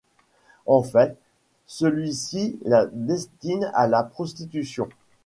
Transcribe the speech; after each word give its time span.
En 0.65 0.81
fait, 0.81 1.15
celui-ci 1.67 2.57
la 2.65 2.87
destine 2.87 3.69
à 3.75 3.85
la 3.85 4.01
prostitution. 4.01 4.89